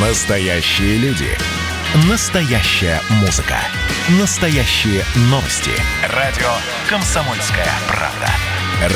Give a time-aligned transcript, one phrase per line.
[0.00, 1.26] Настоящие люди.
[2.08, 3.56] Настоящая музыка.
[4.20, 5.72] Настоящие новости.
[6.14, 6.46] Радио
[6.88, 8.28] «Комсомольская правда».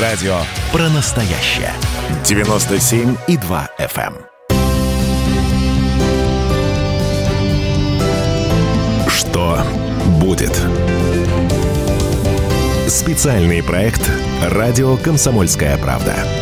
[0.00, 0.36] Радио
[0.70, 1.72] про настоящее.
[2.22, 4.14] 97,2 FM.
[4.14, 4.26] эм.
[9.10, 9.60] Что
[10.20, 10.56] будет?
[12.86, 14.08] Специальный проект
[14.40, 16.41] «Радио Комсомольская правда».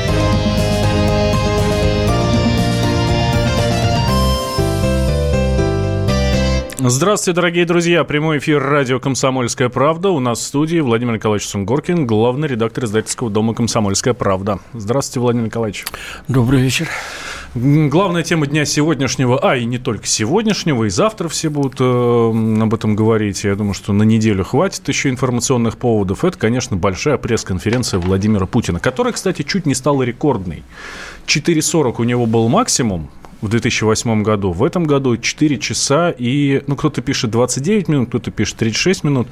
[6.82, 8.04] Здравствуйте, дорогие друзья.
[8.04, 10.08] Прямой эфир радио «Комсомольская правда».
[10.08, 14.60] У нас в студии Владимир Николаевич Сунгоркин, главный редактор издательского дома «Комсомольская правда».
[14.72, 15.84] Здравствуйте, Владимир Николаевич.
[16.26, 16.88] Добрый вечер.
[17.54, 22.72] Главная тема дня сегодняшнего, а и не только сегодняшнего, и завтра все будут э, об
[22.72, 23.44] этом говорить.
[23.44, 26.24] Я думаю, что на неделю хватит еще информационных поводов.
[26.24, 30.62] Это, конечно, большая пресс-конференция Владимира Путина, которая, кстати, чуть не стала рекордной.
[31.26, 33.10] 4.40 у него был максимум,
[33.40, 34.52] в 2008 году.
[34.52, 39.28] В этом году 4 часа и, ну, кто-то пишет 29 минут, кто-то пишет 36 минут.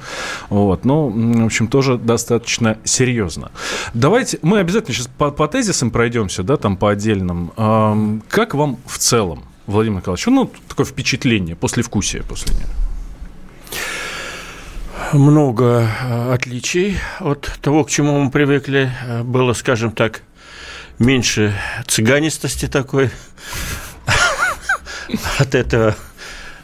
[0.49, 3.51] Вот, но, в общем, тоже достаточно серьезно.
[3.93, 7.51] Давайте, мы обязательно сейчас по, по тезисам пройдемся, да, там по отдельным.
[7.57, 12.69] Эм, как вам в целом, Владимир Николаевич, ну, такое впечатление, послевкусие после него?
[15.13, 15.89] Много
[16.31, 18.91] отличий от того, к чему мы привыкли.
[19.23, 20.21] Было, скажем так,
[20.99, 21.53] меньше
[21.87, 23.09] цыганистости такой
[25.39, 25.95] от этого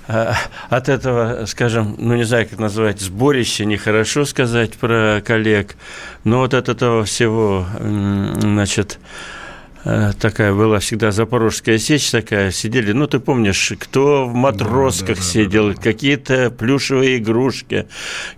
[0.08, 5.76] от этого, скажем, ну не знаю, как назвать, сборище, нехорошо сказать про коллег,
[6.24, 9.02] но вот от этого всего, значит, Э,
[10.20, 15.22] такая была всегда Запорожская сечь такая, сидели, ну, ты помнишь, кто в матросках да, да,
[15.22, 15.82] сидел, да, да, да.
[15.82, 17.88] какие-то плюшевые игрушки,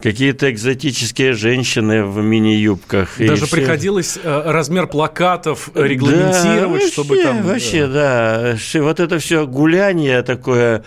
[0.01, 3.17] какие-то экзотические женщины в мини-юбках.
[3.17, 3.55] Даже все...
[3.55, 7.43] приходилось э, размер плакатов регламентировать, да, чтобы там...
[7.43, 8.57] Вообще, да.
[8.75, 10.81] Вот это все гуляние такое Э,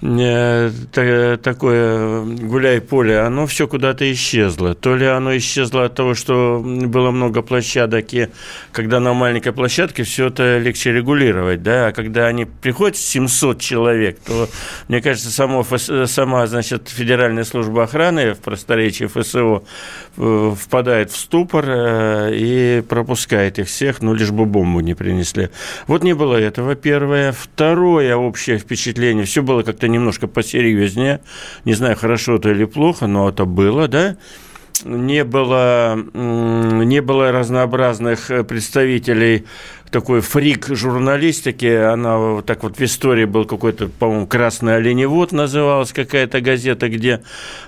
[0.00, 4.74] такое гуляй-поле, оно все куда-то исчезло.
[4.74, 8.28] То ли оно исчезло от того, что было много площадок, и
[8.72, 14.18] когда на маленькой площадке все это легче регулировать, да, а когда они приходят 700 человек,
[14.20, 14.48] то,
[14.88, 15.64] мне кажется, само,
[16.06, 19.62] сама, значит, Федеральная служба охраны в просторечии ФСО
[20.16, 25.50] э, впадает в ступор э, и пропускает их всех, ну, лишь бы бомбу не принесли.
[25.86, 27.32] Вот не было этого, первое.
[27.32, 31.20] Второе общее впечатление, все было как-то как-то немножко посерьезнее.
[31.64, 34.16] Не знаю, хорошо это или плохо, но это было, да
[34.84, 39.46] не было, не было разнообразных представителей
[39.90, 41.66] такой фрик журналистики.
[41.66, 47.22] Она вот так вот в истории был какой-то, по-моему, «Красный оленевод» называлась какая-то газета, где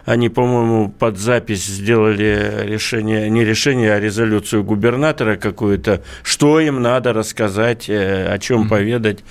[0.05, 7.13] они, по-моему, под запись сделали решение, не решение, а резолюцию губернатора какую-то, что им надо
[7.13, 8.69] рассказать, э, о чем mm-hmm.
[8.69, 9.25] поведать.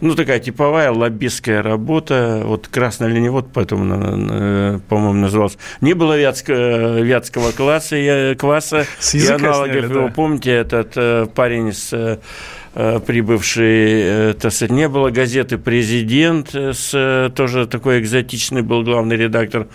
[0.00, 2.42] Ну, такая типовая лоббистская работа.
[2.44, 5.58] Вот «Красный оленевод», поэтому, по-моему, назывался.
[5.80, 9.72] Не было вятского, вятского класса, я, класса и аналогов.
[9.72, 10.00] Сняли, да.
[10.00, 12.18] Вы помните, этот э, парень с Э,
[12.72, 19.16] прибывший, э, так сказать, не было газеты «Президент», э, с, тоже такой экзотичный был главный
[19.16, 19.66] редактор,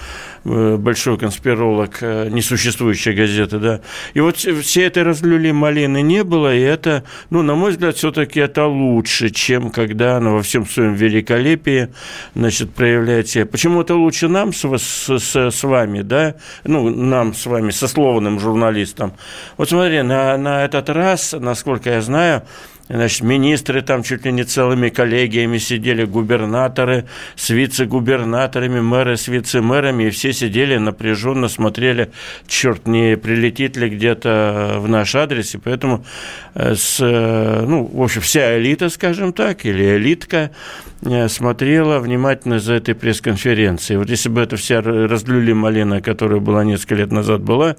[0.46, 3.82] большой конспиролог, несуществующая газета, да.
[4.14, 8.40] И вот все это разлюли малины не было, и это, ну, на мой взгляд, все-таки
[8.40, 11.90] это лучше, чем когда она во всем своем великолепии,
[12.36, 13.48] значит, проявляет себя.
[13.48, 19.14] Почему это лучше нам с, с, с вами, да, ну, нам с вами, сословным журналистам?
[19.58, 22.44] Вот смотри, на, на этот раз, насколько я знаю,
[22.88, 30.04] Значит, министры там чуть ли не целыми коллегиями сидели, губернаторы с вице-губернаторами, мэры с вице-мэрами,
[30.06, 32.12] и все сидели напряженно, смотрели,
[32.48, 36.06] черт, не прилетит ли где-то в наш адрес, и поэтому
[36.54, 40.52] э, с, э, ну, в общем, вся элита, скажем так, или элитка
[41.28, 43.98] смотрела внимательно за этой пресс-конференцией.
[43.98, 47.76] Вот если бы это вся разлюли малина, которая была несколько лет назад была,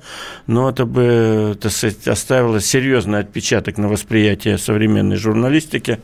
[0.47, 5.99] ну, это бы, так сказать, оставило серьезный отпечаток на восприятие современной журналистики,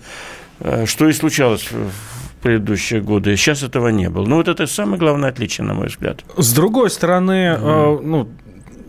[0.61, 3.37] э, что и случалось в предыдущие годы.
[3.37, 4.27] Сейчас этого не было.
[4.27, 6.25] Ну, вот это самое главное отличие, на мой взгляд.
[6.37, 8.01] С другой стороны, mm.
[8.03, 8.29] ну,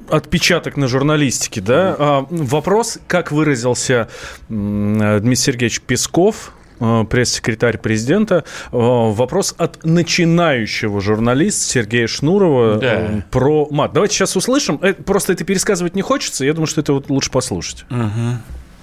[0.10, 1.96] отпечаток на журналистике, да.
[2.00, 2.28] Mm.
[2.46, 4.10] Вопрос, как выразился
[4.50, 6.63] Дмитрий Сергеевич Песков, э,
[7.10, 8.44] пресс-секретарь президента.
[8.72, 13.24] Вопрос от начинающего журналиста Сергея Шнурова да.
[13.32, 13.94] про мат.
[13.94, 14.78] Давайте сейчас услышим.
[14.78, 16.46] Просто это пересказывать не хочется.
[16.46, 17.86] Я думаю, что это вот лучше послушать.
[17.90, 18.38] Угу.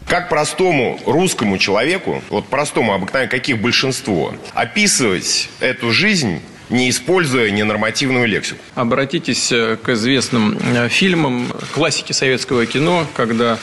[0.06, 8.26] Как простому русскому человеку, вот простому обыкновенному, каких большинство, описывать эту жизнь не используя ненормативную
[8.26, 8.61] лексику.
[8.75, 13.56] Обратитесь э, к известным э, фильмам классики советского кино, когда э,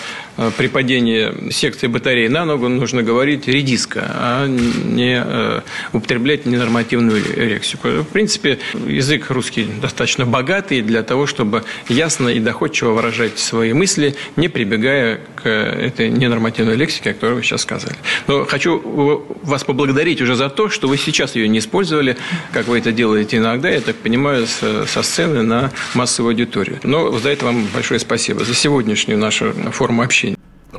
[0.58, 5.62] при падении секции батареи на ногу нужно говорить редиска, а не э,
[5.94, 7.88] употреблять ненормативную лексику.
[7.88, 14.16] В принципе, язык русский достаточно богатый для того, чтобы ясно и доходчиво выражать свои мысли,
[14.36, 17.96] не прибегая к этой ненормативной лексике, о которой вы сейчас сказали.
[18.28, 22.18] Но хочу вас поблагодарить уже за то, что вы сейчас ее не использовали,
[22.52, 26.80] как вы это делаете иногда, я так понимаю, со сцены на массовую аудиторию.
[26.84, 30.27] Но за это вам большое спасибо, за сегодняшнюю нашу форму общения.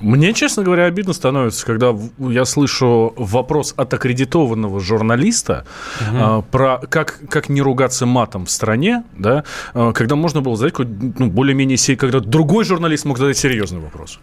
[0.01, 5.65] Мне, честно говоря, обидно становится, когда я слышу вопрос от аккредитованного журналиста
[6.01, 6.17] угу.
[6.21, 9.45] а, про как, как не ругаться матом в стране, да,
[9.75, 14.21] а, когда можно было задать ну, более-менее, когда другой журналист мог задать серьезный вопрос.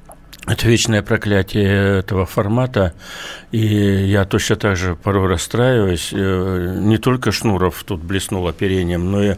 [0.47, 2.94] Это вечное проклятие этого формата,
[3.51, 6.09] и я точно так же порой расстраиваюсь.
[6.13, 9.35] Э, не только Шнуров тут блеснул оперением, но и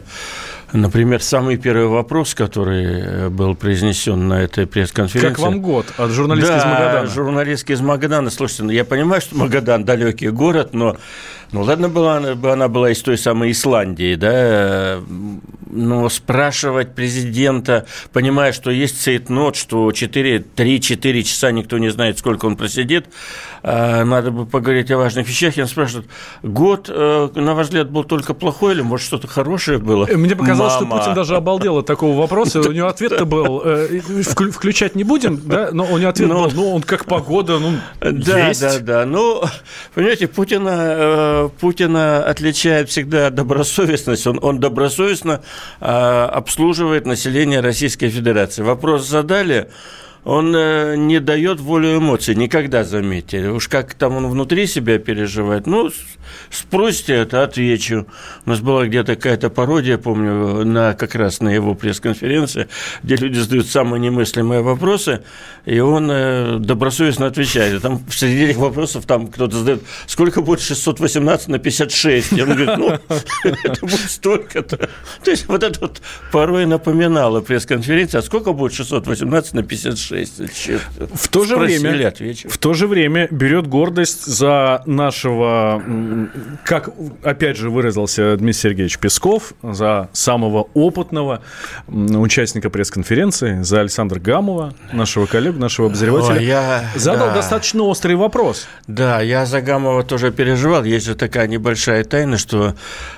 [0.72, 5.28] Например, самый первый вопрос, который э, был произнесен на этой пресс-конференции.
[5.28, 7.06] Как вам год от журналиста да, из Магадана?
[7.06, 8.30] журналистки из Магадана.
[8.30, 10.96] Слушайте, ну, я понимаю, что Магадан далекий город, но
[11.52, 15.00] ну ладно была бы она была из той самой Исландии, да,
[15.70, 22.56] но спрашивать президента, понимая, что есть цейтнот, что 3-4 часа никто не знает, сколько он
[22.56, 23.06] просидит,
[23.62, 25.56] а, надо бы поговорить о важных вещах.
[25.56, 26.06] Я спрашиваю,
[26.42, 30.06] год, э, на ваш взгляд, был только плохой или, может, что-то хорошее было?
[30.06, 30.86] Мне показалось, Мама.
[30.86, 32.60] что Путин даже обалдел от такого вопроса.
[32.60, 34.00] У него ответ-то был, э,
[34.52, 37.74] включать не будем, да, но у него ответ ну, был, ну, он как погода, ну,
[38.00, 39.06] Да, да, да.
[39.06, 39.42] Ну,
[39.94, 44.26] понимаете, Путина Путина отличает всегда добросовестность.
[44.26, 45.40] Он, он добросовестно
[45.80, 48.62] э, обслуживает население Российской Федерации.
[48.62, 49.68] Вопрос задали,
[50.28, 53.48] он э, не дает волю эмоций, никогда, заметьте.
[53.48, 55.66] Уж как там он внутри себя переживает.
[55.66, 55.90] Ну,
[56.50, 58.06] спросите это, отвечу.
[58.44, 62.68] У нас была где-то какая-то пародия, помню, на, как раз на его пресс-конференции,
[63.02, 65.22] где люди задают самые немыслимые вопросы,
[65.64, 67.80] и он э, добросовестно отвечает.
[67.80, 72.34] Там среди этих вопросов там кто-то задает, сколько будет 618 на 56?
[72.34, 72.98] И он говорит, ну,
[73.64, 74.90] это будет столько-то.
[75.24, 76.02] То есть вот это вот
[76.32, 80.17] порой напоминало пресс-конференции, а сколько будет 618 на 56?
[80.26, 80.40] 6.
[81.14, 82.12] В то, же время,
[82.48, 85.82] в то же время берет гордость за нашего,
[86.64, 86.90] как
[87.22, 91.42] опять же выразился Дмитрий Сергеевич Песков, за самого опытного
[91.88, 96.38] участника пресс-конференции, за Александра Гамова, нашего коллегу, нашего обозревателя.
[96.38, 97.34] О, я, задал да.
[97.34, 98.66] достаточно острый вопрос.
[98.86, 100.84] Да, я за Гамова тоже переживал.
[100.84, 102.74] Есть же такая небольшая тайна, что,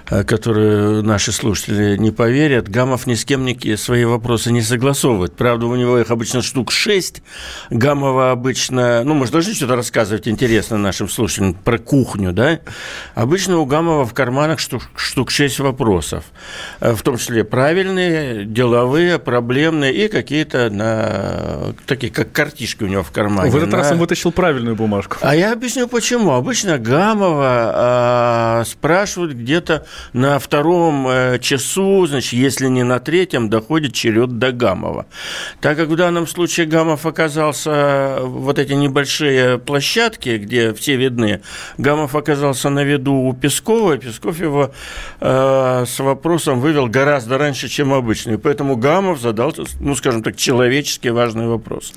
[0.09, 2.69] э, которую наши слушатели не поверят.
[2.69, 3.47] Гамов ни с кем
[3.77, 5.35] свои вопросы не согласовывает.
[5.35, 6.90] Правда, у него их обычно штук 6.
[7.71, 12.61] Гамова обычно, ну, мы же должны что-то рассказывать интересно нашим слушателям про кухню, да?
[13.15, 16.25] Обычно у Гамова в карманах штук, штук 6 вопросов,
[16.81, 23.03] э, в том числе правильные, деловые, проблемные и какие-то на такие, как картишки у него
[23.03, 23.51] в кармане.
[23.51, 23.79] В этот на...
[23.79, 25.17] раз он вытащил правильную бумажку.
[25.21, 26.33] А я объясню, почему.
[26.33, 33.93] Обычно Гамова э, спрашивают где-то на втором э, часу, значит, если не на третьем, доходит
[33.93, 35.07] черед до Гамова.
[35.61, 41.43] Так как в данном случае Гамов оказался, вот эти небольшие площадки, где все видны,
[41.77, 44.71] Гамов оказался на виду у Пескова, и Песков его
[45.21, 48.33] э, с вопросом вывел гораздо раньше, чем обычно.
[48.33, 51.93] И поэтому Гамов задал, ну, скажем так, человечески важный вопрос.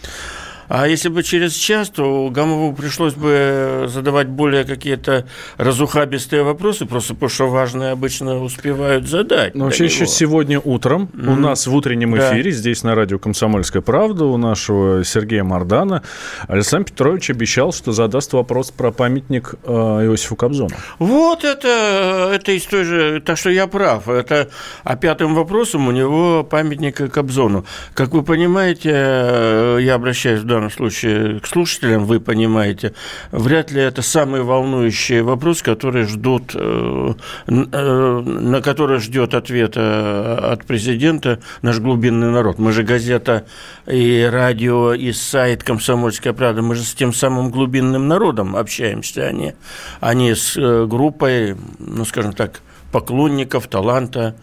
[0.67, 5.25] А если бы через час, то Гамову пришлось бы задавать более какие-то
[5.57, 9.55] разухабистые вопросы, просто потому что важные обычно успевают задать.
[9.55, 11.31] Но вообще еще сегодня утром mm-hmm.
[11.31, 12.57] у нас в утреннем эфире, да.
[12.57, 16.03] здесь на радио «Комсомольская правда», у нашего Сергея Мардана,
[16.47, 20.75] Александр Петрович обещал, что задаст вопрос про памятник э, Иосифу Кобзону.
[20.99, 24.07] Вот это, это из той же, так что я прав.
[24.07, 24.49] Это,
[24.83, 27.65] а пятым вопросом у него памятник Кобзону.
[27.93, 32.93] Как вы понимаете, э, я обращаюсь в данном случае к слушателям, вы понимаете,
[33.31, 37.13] вряд ли это самый волнующий вопрос, который ждут, э,
[37.47, 42.59] э, на который ждет ответа от президента наш глубинный народ.
[42.59, 43.45] Мы же газета
[43.87, 49.31] и радио, и сайт «Комсомольская правда», мы же с тем самым глубинным народом общаемся, а
[49.31, 49.55] не,
[49.99, 54.35] а с э, группой, ну, скажем так, поклонников таланта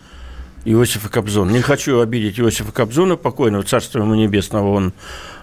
[0.64, 1.50] Иосифа Кобзона.
[1.50, 4.92] Не хочу обидеть Иосифа Кобзона, покойного, царства ему небесного, он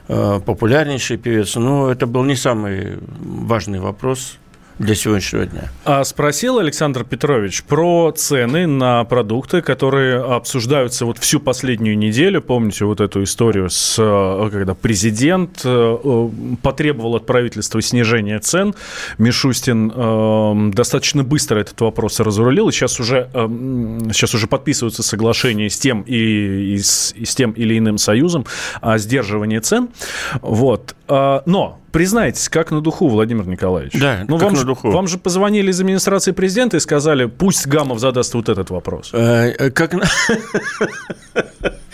[0.08, 4.38] популярнейший певец, но это был не самый важный вопрос
[4.80, 5.72] для сегодняшнего дня.
[5.86, 12.42] А спросил Александр Петрович про цены на продукты, которые обсуждаются вот всю последнюю неделю.
[12.42, 16.30] Помните вот эту историю с э, когда президент э,
[16.62, 18.76] потребовал от правительства снижения цен.
[19.18, 25.78] Мишустин э, достаточно быстро этот вопрос разрулил, и сейчас уже сейчас уже подписываются соглашения с
[25.78, 28.46] тем и, и, с, и с тем или иным союзом
[28.82, 29.90] о сдерживании цен.
[30.42, 30.96] Вот.
[31.08, 33.94] Но признайтесь, как на духу, Владимир Николаевич.
[34.00, 34.92] Да, ну, как вам на же, духу.
[34.92, 39.10] Вам же позвонили из администрации президента и сказали, пусть Гамов задаст вот этот вопрос.
[39.14, 39.94] Э, как...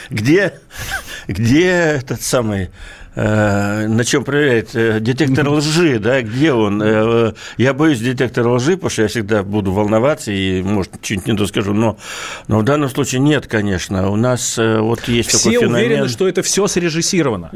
[0.10, 0.60] Где,
[1.30, 2.70] где этот самый Э,
[3.16, 6.82] на чем проверяет э, детектор лжи, да, где он.
[6.82, 11.38] Э, я боюсь детектора лжи, потому что я всегда буду волноваться и, может, что-нибудь не
[11.38, 11.98] то скажу, но,
[12.48, 14.10] но в данном случае нет, конечно.
[14.10, 15.76] У нас вот есть все такой феномен.
[15.76, 17.52] уверены, что это все срежиссировано.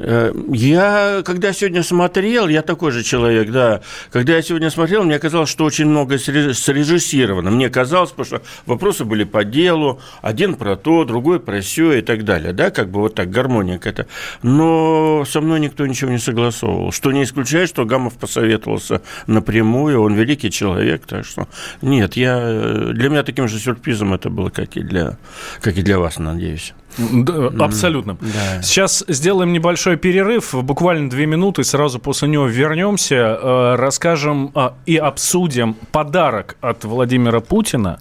[0.53, 5.49] Я, когда сегодня смотрел, я такой же человек, да, когда я сегодня смотрел, мне казалось,
[5.49, 7.49] что очень много срежиссировано.
[7.49, 12.01] Мне казалось, потому что вопросы были по делу, один про то, другой про все и
[12.01, 14.07] так далее, да, как бы вот так, гармония какая-то.
[14.43, 16.91] Но со мной никто ничего не согласовывал.
[16.91, 21.47] Что не исключает, что Гамов посоветовался напрямую, он великий человек, так что
[21.81, 25.17] нет, я, для меня таким же сюрпризом это было, как и для,
[25.61, 26.73] как и для вас, надеюсь.
[26.97, 28.17] Да, абсолютно.
[28.19, 28.61] Да.
[28.61, 34.97] Сейчас сделаем небольшой перерыв, буквально две минуты, сразу после него вернемся, э, расскажем а, и
[34.97, 37.99] обсудим подарок от Владимира Путина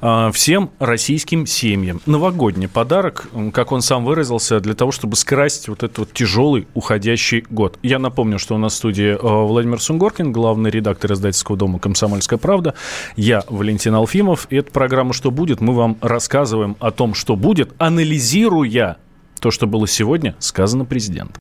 [0.00, 2.00] а, всем российским семьям.
[2.06, 7.44] Новогодний подарок, как он сам выразился, для того, чтобы скрасить вот этот вот тяжелый уходящий
[7.50, 7.78] год.
[7.82, 12.38] Я напомню, что у нас в студии э, Владимир Сунгоркин, главный редактор издательского дома «Комсомольская
[12.38, 12.74] правда».
[13.16, 14.46] Я Валентин Алфимов.
[14.50, 18.98] И эта программа «Что будет?» мы вам рассказываем о том, что будет, анализируем анализируя
[19.40, 21.40] то, что было сегодня сказано президентом.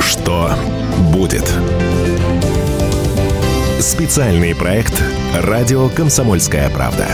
[0.00, 0.50] Что
[1.12, 1.44] будет?
[3.80, 5.02] Специальный проект
[5.34, 7.06] «Радио Комсомольская правда».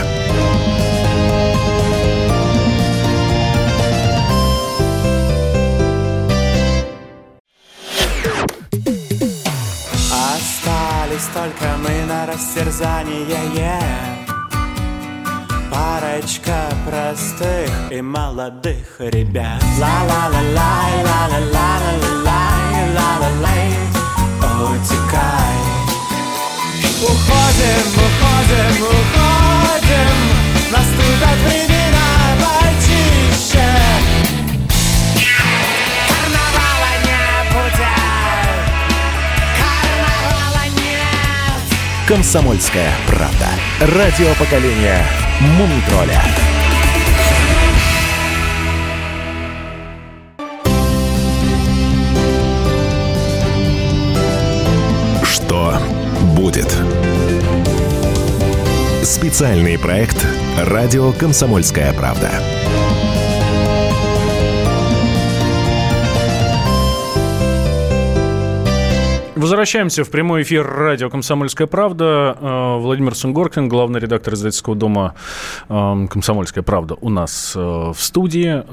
[10.11, 14.24] Остались только мы на растерзание, yeah.
[15.75, 19.61] Парочка простых и молодых ребят.
[19.77, 23.67] Ла-ла-ла-лай, ла-ла-ла-ла-лай, ла-ла-лай.
[24.71, 25.57] Утекай.
[27.03, 30.15] Уходим, уходим, уходим.
[30.71, 32.07] Наступят времена
[32.39, 33.67] почище.
[42.07, 43.49] Комсомольская правда.
[43.81, 46.21] Радио поколения Мумитроля.
[55.23, 55.77] Что
[56.35, 56.73] будет?
[59.03, 60.25] Специальный проект
[60.57, 62.31] «Радио Комсомольская правда».
[69.45, 72.35] Возвращаемся в прямой эфир радио «Комсомольская правда».
[72.41, 75.13] Э, Владимир Сунгоркин, главный редактор издательского дома
[75.69, 78.63] э, «Комсомольская правда» у нас э, в студии.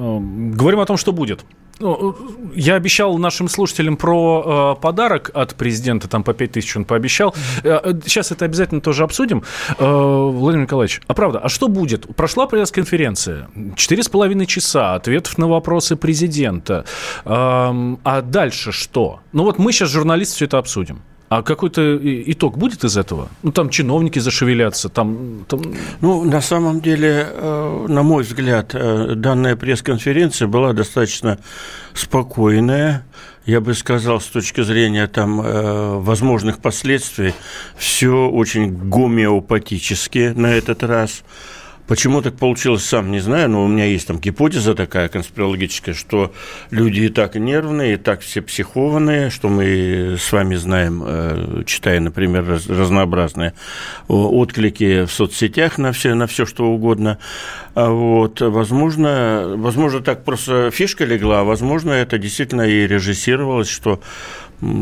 [0.56, 1.44] Говорим о том, что будет.
[1.78, 2.16] Ну,
[2.54, 7.34] я обещал нашим слушателям про э, подарок от президента, там по 5 тысяч он пообещал.
[7.64, 9.42] Э, сейчас это обязательно тоже обсудим.
[9.78, 12.14] Э, Владимир Николаевич, а правда, а что будет?
[12.14, 16.84] Прошла пресс-конференция, четыре с половиной часа ответов на вопросы президента.
[17.24, 19.20] Э, а дальше что?
[19.32, 21.02] Ну вот мы сейчас, журналисты, все это обсудим.
[21.34, 21.98] А какой-то
[22.30, 23.30] итог будет из этого?
[23.42, 25.46] Ну, там чиновники зашевелятся, там...
[25.48, 25.62] там...
[26.02, 31.38] Ну, на самом деле, э, на мой взгляд, э, данная пресс-конференция была достаточно
[31.94, 33.06] спокойная,
[33.46, 37.32] я бы сказал, с точки зрения там э, возможных последствий,
[37.78, 41.22] все очень гомеопатически на этот раз.
[41.86, 46.32] Почему так получилось, сам не знаю, но у меня есть там гипотеза такая конспирологическая, что
[46.70, 51.98] люди и так нервные, и так все психованные, что мы с вами знаем, э, читая,
[52.00, 53.54] например, разнообразные
[54.06, 57.18] отклики в соцсетях на все, на все что угодно.
[57.74, 64.00] А вот, возможно, возможно, так просто фишка легла, а возможно, это действительно и режиссировалось, что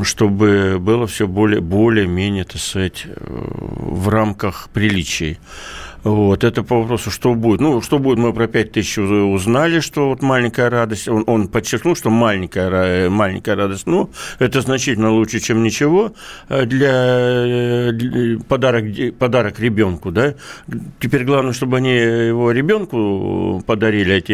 [0.02, 5.38] чтобы было все более, более-менее, так сказать, э, в рамках приличий.
[6.04, 7.60] Вот, это по вопросу, что будет.
[7.60, 11.08] Ну, что будет, мы про 5 тысяч узнали, что вот маленькая радость.
[11.08, 16.12] Он, он подчеркнул, что маленькая, ра- маленькая радость, ну, это значительно лучше, чем ничего
[16.48, 18.84] э, для, э, для- подарок,
[19.18, 20.34] подарок ребенку, да.
[21.00, 24.32] Теперь главное, чтобы они его ребенку подарили эти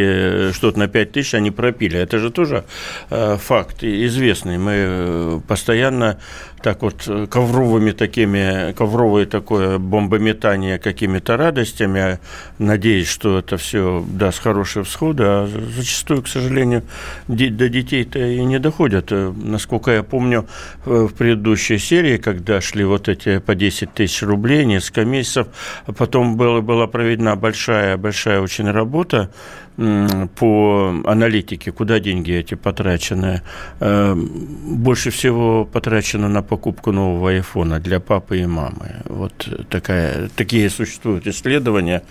[0.51, 1.99] э, что-то на 5 тысяч, они пропили.
[1.99, 2.65] Это же тоже
[3.11, 4.59] э, факт известный.
[4.59, 6.19] Мы э, постоянно
[6.67, 12.19] так вот э, ковровыми такими, ковровое такое бомбометание какими-то радостями,
[12.59, 16.83] надеясь, что это все даст хорошие всходы, а зачастую, к сожалению,
[17.29, 19.13] до детей-то и не доходят.
[19.13, 20.49] Э, Насколько я помню,
[20.87, 25.47] э, в предыдущей серии, когда шли вот эти по 10 тысяч рублей, несколько месяцев,
[25.87, 29.31] а потом была проведена большая-большая очень работа,
[29.77, 33.43] по аналитике, куда деньги эти потрачены.
[33.81, 39.03] Э, Больше всего потрачено на покупку нового айфона для папы и мамы.
[39.05, 42.03] Вот такая, такие существуют исследования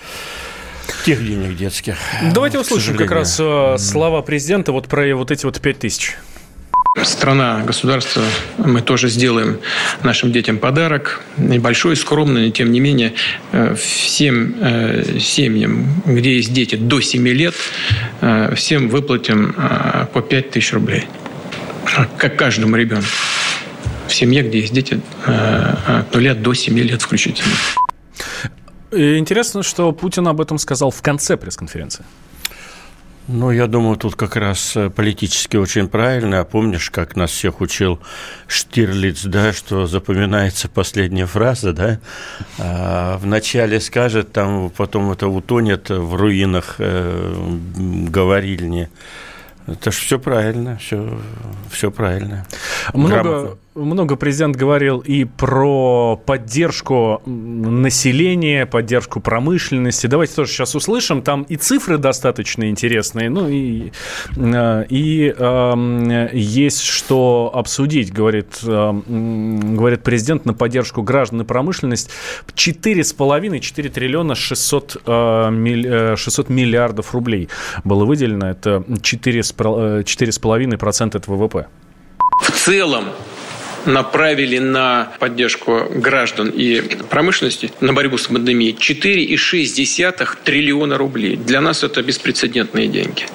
[1.05, 1.97] тех денег детских.
[2.33, 6.17] Давайте к услышим как раз э, слова президента вот про вот эти вот 5 тысяч.
[7.03, 8.23] Страна, государство,
[8.57, 9.59] мы тоже сделаем
[10.03, 11.21] нашим детям подарок.
[11.35, 13.13] Небольшой, скромный, но тем не менее,
[13.51, 17.53] э, всем э, семьям, где есть дети до 7 лет,
[18.21, 19.53] э, всем выплатим
[20.13, 21.05] по 5 тысяч рублей.
[22.17, 23.05] Как каждому ребенку.
[24.07, 27.51] В семье, где есть дети от 0 до 7 лет включительно.
[28.91, 32.05] И интересно, что Путин об этом сказал в конце пресс-конференции.
[33.27, 36.41] Ну, я думаю, тут как раз э, политически очень правильно.
[36.41, 37.99] А помнишь, как нас всех учил
[38.47, 41.99] Штирлиц, да, что запоминается последняя фраза, да?
[42.59, 47.33] А, вначале скажет, там потом это утонет в руинах э,
[47.75, 48.89] говорильни.
[49.65, 51.19] Это ж все правильно, все,
[51.71, 52.45] все правильно.
[52.93, 53.57] Много, Грамотно.
[53.75, 60.07] Много президент говорил и про поддержку населения, поддержку промышленности.
[60.07, 61.21] Давайте тоже сейчас услышим.
[61.21, 63.91] Там и цифры достаточно интересные, ну и,
[64.37, 72.09] э, и эм, есть что обсудить, говорит, эм, говорит президент на поддержку граждан и промышленность.
[72.55, 77.49] 4,5-4 триллиона 600, э, э, 600 миллиардов рублей
[77.83, 78.49] было выделено.
[78.49, 81.67] Это 4,5% 4,5% от ВВП.
[82.41, 83.05] в целом
[83.85, 91.35] направили на поддержку граждан и промышленности, на борьбу с пандемией 4,6 триллиона рублей.
[91.35, 93.25] Для нас это беспрецедентные деньги.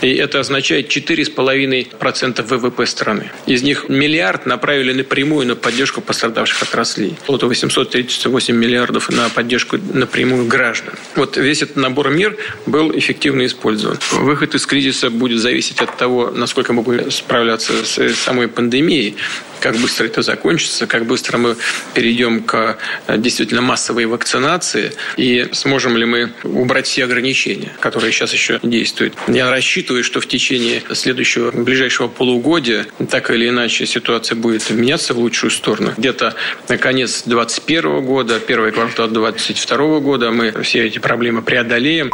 [0.00, 3.30] И это означает 4,5% ВВП страны.
[3.46, 7.16] Из них миллиард направили напрямую на поддержку пострадавших отраслей.
[7.26, 10.94] Вот 838 миллиардов на поддержку напрямую граждан.
[11.14, 13.98] Вот весь этот набор мер был эффективно использован.
[14.12, 19.16] Выход из кризиса будет зависеть от того, насколько мы будем справляться с самой пандемией,
[19.62, 21.56] как быстро это закончится, как быстро мы
[21.94, 28.32] перейдем к э, действительно массовой вакцинации и сможем ли мы убрать все ограничения, которые сейчас
[28.32, 29.14] еще действуют.
[29.28, 35.18] Я рассчитываю, что в течение следующего, ближайшего полугодия так или иначе ситуация будет меняться в
[35.18, 35.94] лучшую сторону.
[35.96, 36.34] Где-то
[36.68, 42.10] на конец 2021 года, первый квартал 2022 года мы все эти проблемы преодолеем.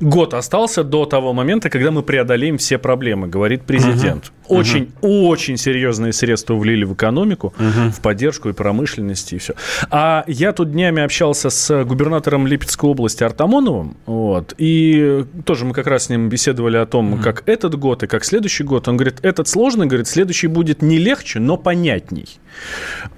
[0.00, 4.32] Год остался до того момента, когда мы преодолеем все проблемы, говорит президент.
[4.46, 9.54] Очень, очень серьезные средства влили в экономику, в поддержку и промышленности, и все.
[9.90, 15.86] А я тут днями общался с губернатором Липецкой области Артамоновым, вот, и тоже мы как
[15.86, 18.88] раз с ним беседовали о том, как этот год и как следующий год.
[18.88, 22.38] Он говорит, этот сложный, говорит, следующий будет не легче, но понятней.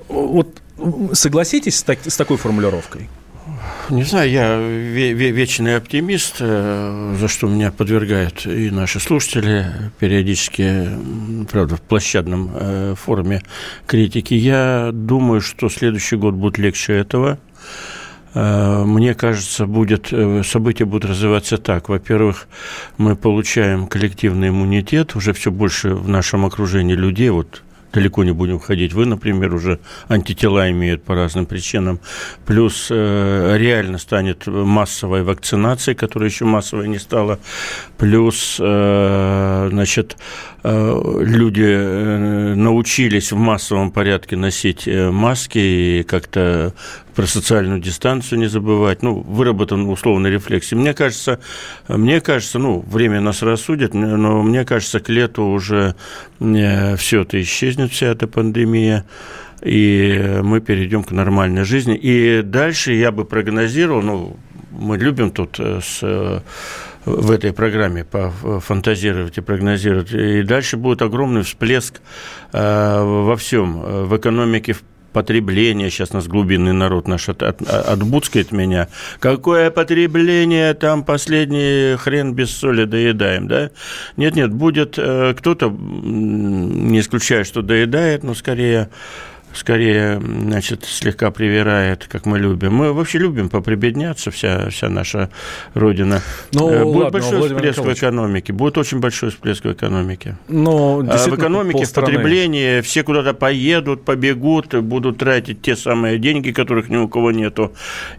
[0.09, 0.49] Вот
[1.13, 3.09] согласитесь с, так- с такой формулировкой?
[3.91, 9.67] Не знаю, я ве- ве- вечный оптимист, э, за что меня подвергают и наши слушатели
[9.99, 10.89] периодически,
[11.51, 13.43] правда, в площадном э, форуме
[13.87, 14.35] критики.
[14.35, 17.39] Я думаю, что следующий год будет легче этого.
[18.35, 20.13] Э, Мне кажется, будет,
[20.47, 21.89] события будут развиваться так.
[21.89, 22.47] Во-первых,
[22.97, 28.59] мы получаем коллективный иммунитет, уже все больше в нашем окружении людей, вот далеко не будем
[28.59, 28.93] ходить.
[28.93, 32.01] Вы, например, уже антитела имеют по разным причинам.
[32.47, 37.39] Плюс э, реально станет массовая вакцинация, которая еще массовой не стала.
[37.99, 40.17] Плюс, э, значит,
[40.63, 46.75] люди э, научились в массовом порядке носить э, маски и как-то
[47.15, 49.03] про социальную дистанцию не забывать.
[49.03, 50.73] Ну, выработан условный рефлекс.
[50.73, 51.41] И мне кажется,
[51.89, 55.95] мне кажется, ну, время нас рассудит, но мне кажется, к лету уже
[56.39, 59.05] все это исчезнет, вся эта пандемия
[59.63, 61.95] и мы перейдем к нормальной жизни.
[61.95, 64.37] И дальше я бы прогнозировал, ну,
[64.71, 66.41] мы любим тут э, с, э,
[67.05, 68.07] в этой программе
[68.61, 70.13] фантазировать и прогнозировать.
[70.13, 72.01] И дальше будет огромный всплеск
[72.53, 74.83] э, во всем, в экономике в
[75.13, 82.35] потребление, сейчас нас глубинный народ наш от, от, отбудскает меня, какое потребление, там последний хрен
[82.35, 83.71] без соли доедаем, да?
[84.17, 88.91] Нет-нет, будет э, кто-то, не исключая, что доедает, но скорее
[89.55, 92.75] скорее, значит, слегка привирает, как мы любим.
[92.75, 95.31] Мы вообще любим поприбедняться, вся, вся наша
[95.75, 96.21] Родина.
[96.53, 97.99] Ну, Э, Будет ладно, большой Владимир всплеск в Николаевич.
[98.03, 98.53] экономике.
[98.53, 100.37] Будет очень большой всплеск в экономике.
[100.49, 106.51] Но А в экономике, в потреблении все куда-то поедут, побегут, будут тратить те самые деньги,
[106.53, 107.73] которых ни у кого нету.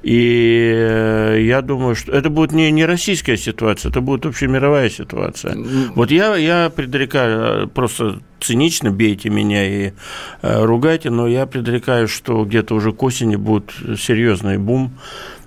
[0.03, 5.55] И э, я думаю, что это будет не, не российская ситуация, это будет общемировая ситуация.
[5.95, 9.93] Вот я, я предрекаю, э, просто цинично бейте меня и
[10.41, 14.91] э, ругайте, но я предрекаю, что где-то уже к осени будет серьезный бум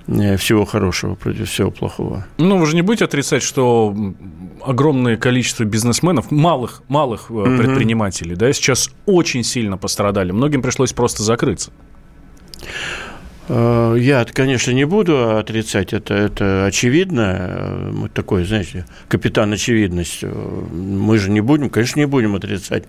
[0.07, 2.26] э, всего хорошего против всего плохого.
[2.38, 3.94] Ну, вы же не будете отрицать, что
[4.64, 10.33] огромное количество бизнесменов, малых, малых э, предпринимателей, да, сейчас очень сильно пострадали.
[10.33, 11.72] Многим пришлось просто закрыться.
[13.48, 17.37] Э, Я, конечно, не буду отрицать, это, это очевидно.
[17.38, 20.20] Э, Мы такой, знаете, капитан очевидность.
[20.22, 22.85] Э, Мы же не будем, конечно, не будем отрицать.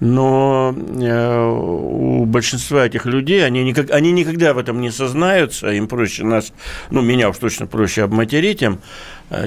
[0.00, 6.24] Но у большинства этих людей, они, никак, они никогда в этом не сознаются, им проще
[6.24, 6.52] нас,
[6.90, 8.80] ну, меня уж точно проще обматерить им,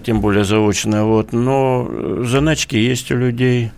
[0.04, 1.34] тем более заочно, вот.
[1.34, 1.90] Но
[2.24, 3.72] заначки есть у людей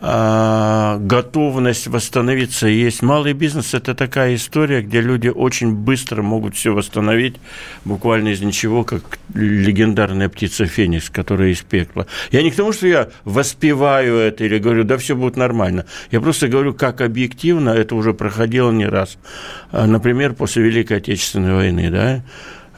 [0.00, 3.02] готовность восстановиться есть.
[3.02, 7.36] Малый бизнес– это такая история, где люди очень быстро могут все восстановить,
[7.84, 12.06] буквально из ничего, как легендарная птица Феникс, которая из пекла.
[12.30, 15.86] Я не к тому, что я воспеваю это или говорю, да, все будет нормально.
[16.10, 19.18] Я просто говорю, как объективно это уже проходило не раз.
[19.72, 22.22] А, Например, после Великой Отечественной войны, да, а,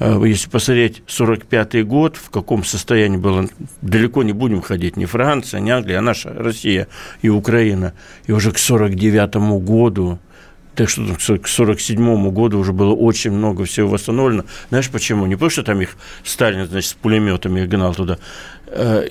[0.00, 3.46] если посмотреть 45 год, в каком состоянии было,
[3.82, 6.88] далеко не будем ходить, ни Франция, ни Англия, а наша Россия
[7.20, 7.92] и Украина.
[8.26, 10.18] И уже к 49 году,
[10.74, 14.44] так что к 47 году уже было очень много всего восстановлено.
[14.70, 15.26] Знаешь почему?
[15.26, 15.90] Не потому, что там их
[16.24, 18.18] Сталин, значит, с пулеметами гнал туда.
[18.68, 19.06] Э,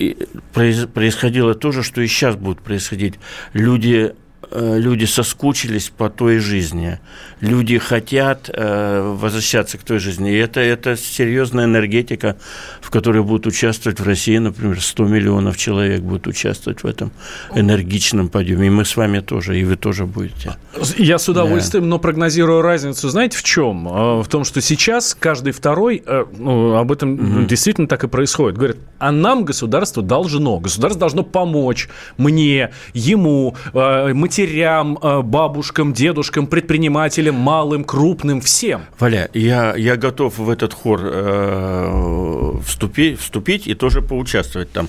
[0.52, 3.14] Происходило то же, что и сейчас будет происходить.
[3.52, 4.14] Люди э,
[4.52, 6.98] люди соскучились по той жизни.
[7.40, 10.32] Люди хотят э, возвращаться к той жизни.
[10.32, 12.36] И это, это серьезная энергетика,
[12.80, 17.12] в которой будут участвовать в России, например, 100 миллионов человек будут участвовать в этом
[17.54, 18.66] энергичном подъеме.
[18.66, 20.56] И мы с вами тоже, и вы тоже будете.
[20.96, 23.08] Я с удовольствием, но прогнозирую разницу.
[23.08, 23.88] Знаете, в чем?
[23.88, 28.58] Э, В том, что сейчас каждый второй, э, ну, об этом действительно так и происходит,
[28.58, 30.58] говорит, а нам государство должно.
[30.58, 38.82] Государство должно помочь мне, ему, э, матерям, э, бабушкам, дедушкам, предпринимателям, малым, крупным, всем.
[38.98, 44.88] Валя, я, я готов в этот хор э, вступить, вступить и тоже поучаствовать там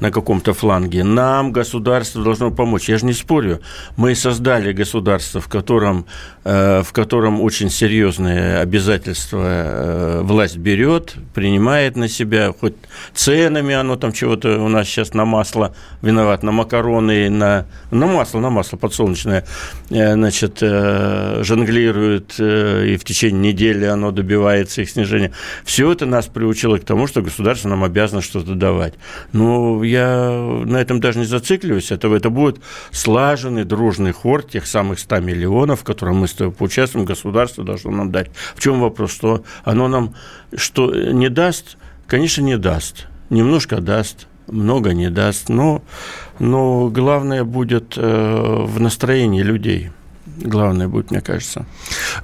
[0.00, 1.04] на каком-то фланге.
[1.04, 2.88] Нам государство должно помочь.
[2.88, 3.60] Я же не спорю.
[3.96, 6.06] Мы создали государство, в котором,
[6.44, 12.74] э, в котором очень серьезные обязательства э, власть берет, принимает на себя, хоть
[13.14, 18.40] ценами оно там чего-то у нас сейчас на масло виноват, на макароны, на, на масло,
[18.40, 19.44] на масло подсолнечное,
[19.90, 25.32] э, значит, э, жонглирует, э, и в течение недели оно добивается их снижения.
[25.64, 28.94] Все это нас приучило к тому, что государство нам обязано что-то давать.
[29.32, 30.30] Но я
[30.64, 31.90] на этом даже не зацикливаюсь.
[31.90, 36.52] Это, это будет слаженный, дружный хор тех самых 100 миллионов, в котором мы с тобой
[36.52, 38.30] поучаствуем, государство должно нам дать.
[38.54, 39.12] В чем вопрос?
[39.12, 40.14] Что оно нам
[40.54, 41.78] что не даст?
[42.06, 43.06] Конечно, не даст.
[43.30, 45.48] Немножко даст, много не даст.
[45.48, 45.82] Но,
[46.38, 49.90] но главное будет э, в настроении людей.
[50.38, 51.66] Главное будет, мне кажется.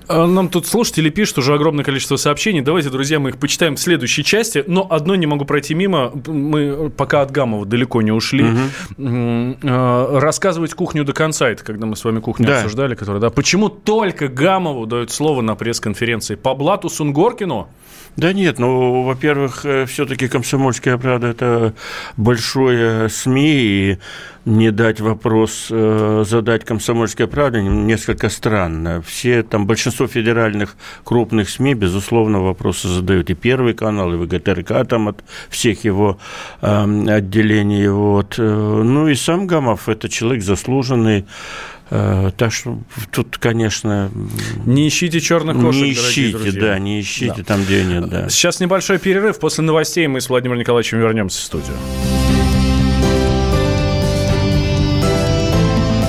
[0.09, 2.63] А Нам тут слушатели пишут уже огромное количество сообщений.
[2.63, 4.65] Давайте, друзья, мы их почитаем в следующей части.
[4.67, 6.13] Но одно не могу пройти мимо.
[6.27, 8.47] Мы пока от Гамова далеко не ушли.
[8.97, 11.49] Э, Рассказывать кухню до конца.
[11.49, 12.57] Это когда мы с вами кухню Да.
[12.59, 12.95] обсуждали.
[12.95, 13.31] Которая, да.
[13.31, 16.35] Почему только Гамову дают слово на пресс-конференции?
[16.37, 17.69] По блату Сунгоркину?
[18.17, 21.75] Да нет, ну, во-первых, все-таки «Комсомольская правда»– это
[22.17, 23.99] большое СМИ, и
[24.49, 29.03] не дать вопрос э, задать «Комсомольская правда» несколько странно.
[29.03, 33.31] Все, там, большинство федеральных крупных СМИ, безусловно, вопросы задают.
[33.31, 36.19] И Первый канал, и ВГТРК, там, от всех его
[36.63, 36.67] э,
[37.09, 37.89] отделений.
[37.89, 38.37] Вот.
[38.39, 42.79] Э, Ну, и сам Гамов– это человек заслуженный, Э, Так что
[43.11, 44.11] тут, конечно,
[44.67, 46.61] Не ищите черных кошек, не ищите, друзья.
[46.61, 48.29] да, не ищите там, где нет, да.
[48.29, 49.39] Сейчас небольшой перерыв.
[49.39, 51.77] После новостей мы с Владимиром Николаевичем вернемся в студию.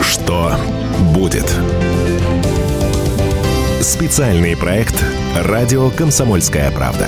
[0.02, 0.56] Что
[1.14, 1.50] будет?
[3.82, 5.04] Специальный проект
[5.36, 7.08] «Радио Комсомольская правда».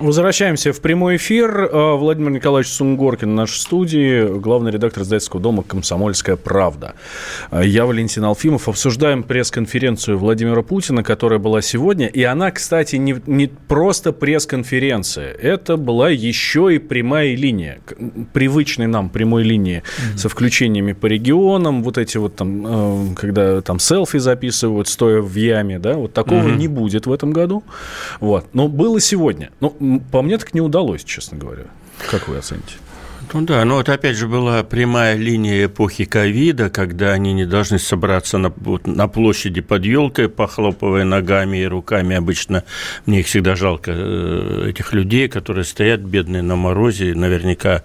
[0.00, 1.68] Возвращаемся в прямой эфир.
[1.70, 6.94] Э, Владимир Николаевич Сунгоркин в нашей студии, главный редактор издательского дома «Комсомольская правда».
[7.50, 8.66] Э, Я Валентин Алфимов.
[8.66, 12.06] Обсуждаем пресс-конференцию Владимира Путина, которая была сегодня.
[12.06, 15.34] И она, кстати, не, не просто пресс-конференция.
[15.34, 17.80] Это была еще и прямая линия.
[18.32, 19.82] Привычной нам прямой линии
[20.16, 21.82] со включениями по регионам.
[21.82, 26.38] Вот эти вот там, э, когда там селфи записывают, стоя в яме, да, вот такого
[26.38, 26.56] Мгм.
[26.58, 27.62] не будет в этом году.
[28.20, 28.46] Вот.
[28.54, 29.50] Но было сегодня.
[29.60, 29.76] Ну,
[30.12, 31.64] по мне так не удалось, честно говоря.
[32.10, 32.76] Как вы оцените?
[33.32, 37.78] Ну да, но вот опять же была прямая линия эпохи ковида, когда они не должны
[37.78, 42.16] собраться на, вот на площади под елкой, похлопывая ногами и руками.
[42.16, 42.64] Обычно
[43.06, 47.82] мне их всегда жалко, э, этих людей, которые стоят бедные на морозе, наверняка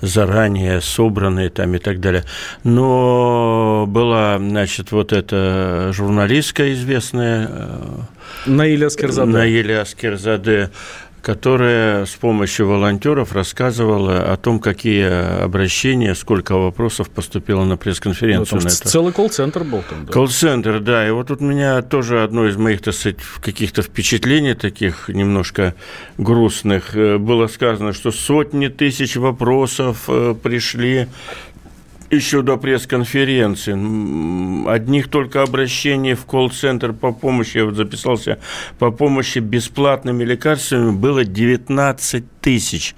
[0.00, 2.24] заранее собранные там и так далее.
[2.64, 8.00] Но была, значит, вот эта журналистка известная, э,
[8.46, 9.30] Наиля Аскерзаде.
[9.30, 10.70] Наиля Аскерзаде,
[11.26, 18.60] которая с помощью волонтеров рассказывала о том, какие обращения, сколько вопросов поступило на Ну, пресс-конференцию.
[18.60, 18.88] это.
[18.88, 20.06] целый колл-центр был там.
[20.06, 20.12] да.
[20.12, 21.04] Колл-центр, да.
[21.04, 25.74] И вот тут у меня тоже одно из моих, так сказать, каких-то впечатлений таких немножко
[26.16, 26.94] грустных.
[26.96, 31.08] Э, Было сказано, что сотни тысяч вопросов э, пришли
[32.10, 33.72] еще до пресс-конференции.
[34.68, 38.38] Одних только обращений в колл-центр по помощи, я вот записался,
[38.78, 42.94] по помощи бесплатными лекарствами было 19 тысяч.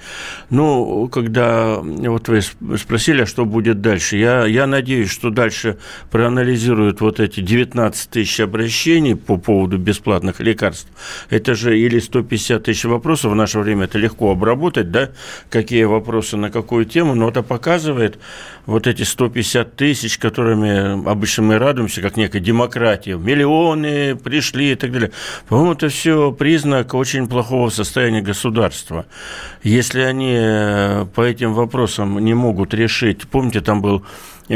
[0.51, 5.79] Ну, когда вот вы сп- спросили, а что будет дальше, я, я надеюсь, что дальше
[6.11, 10.89] проанализируют вот эти 19 тысяч обращений по поводу бесплатных лекарств.
[11.31, 15.11] Это же или 150 тысяч вопросов, в наше время это легко обработать, да,
[15.49, 18.19] какие вопросы на какую тему, но это показывает
[18.67, 23.13] вот эти 150 тысяч, которыми обычно мы радуемся, как некой демократии.
[23.13, 25.13] Миллионы пришли и так далее.
[25.49, 29.07] По-моему, это все признак очень плохого состояния государства.
[29.63, 34.05] Если они э, по этим вопросам не могут решить, помните, там был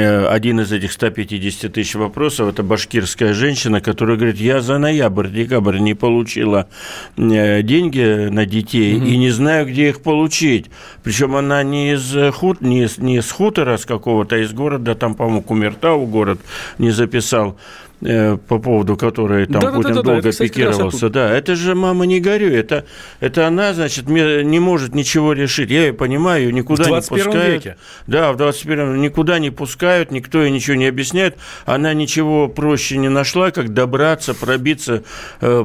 [0.00, 5.78] один из этих 150 тысяч вопросов, это башкирская женщина, которая говорит, я за ноябрь, декабрь
[5.78, 6.68] не получила
[7.16, 10.66] э, деньги на детей и не знаю, где их получить.
[11.02, 14.94] Причем она не из, хут, не, из- не из хутора с какого-то, а из города,
[14.94, 16.40] там, по-моему, Кумертау город
[16.78, 21.08] не записал э, по поводу которой там Да-да-да-да-да, Путин долго это, кстати, пикировался.
[21.08, 22.84] Да, это же мама не горюй, это,
[23.20, 25.70] это она, значит, не может ничего решить.
[25.70, 27.54] Я ее понимаю, ее никуда В не 21 пускают.
[27.54, 27.76] веке.
[28.06, 31.36] Да, в 21 никуда не пускают, никто ей ничего не объясняет.
[31.64, 35.04] Она ничего проще не нашла, как добраться, пробиться.
[35.40, 35.64] Э,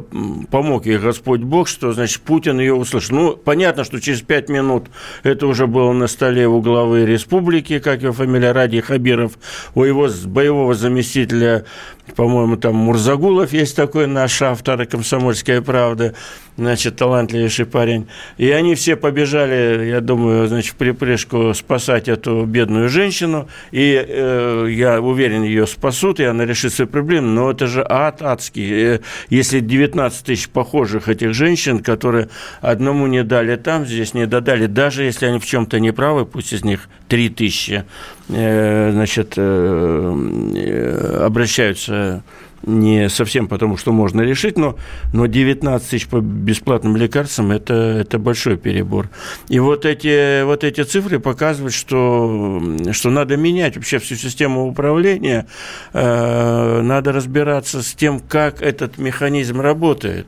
[0.51, 3.15] помог ей Господь Бог, что, значит, Путин ее услышал.
[3.15, 4.87] Ну, понятно, что через пять минут
[5.23, 9.33] это уже было на столе у главы республики, как его фамилия, Ради Хабиров,
[9.75, 11.65] у его боевого заместителя,
[12.15, 16.13] по-моему, там Мурзагулов есть такой наш автор «Комсомольская правда»,
[16.57, 18.07] значит, талантливейший парень.
[18.37, 23.47] И они все побежали, я думаю, значит, в припрыжку спасать эту бедную женщину.
[23.71, 27.27] И э, я уверен, ее спасут, и она решит свои проблемы.
[27.27, 28.95] Но это же ад адский.
[28.95, 32.29] Э, Если 19 тысяч похожих этих женщин, которые
[32.61, 36.53] одному не дали там, здесь не додали, даже если они в чем-то не правы, пусть
[36.53, 37.85] из них 3 тысячи,
[38.29, 40.15] э, значит, э,
[40.55, 42.23] э, обращаются
[42.63, 44.77] не совсем потому, что можно решить, но,
[45.13, 49.09] но 19 тысяч по бесплатным лекарствам это, это большой перебор.
[49.49, 55.47] И вот эти, вот эти цифры показывают, что, что надо менять вообще всю систему управления,
[55.93, 60.27] э, надо разбираться с тем, как этот механизм работает.